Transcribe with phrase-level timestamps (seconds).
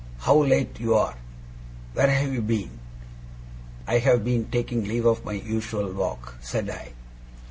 [0.21, 1.13] How late you are!
[1.93, 2.79] Where have you been?'
[3.85, 6.93] 'I have been taking leave of my usual walk,' said I.